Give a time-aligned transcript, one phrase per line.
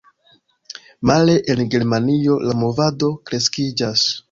[1.09, 4.11] Male, en Germanio, la movado kreskiĝas.